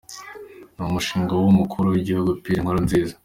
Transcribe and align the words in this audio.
Ni 0.75 0.81
umushinga 0.89 1.33
w’Umukuru 1.35 1.87
w’Igihugu 1.93 2.29
Pierre 2.43 2.61
Nkurunziza. 2.63 3.13